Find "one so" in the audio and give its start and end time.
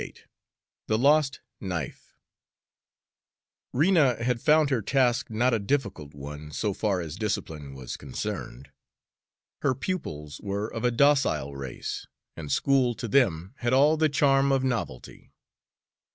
6.15-6.73